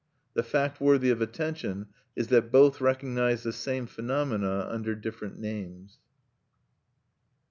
[0.33, 5.99] The fact worthy of attention is that both recognize the same phenomena under different names.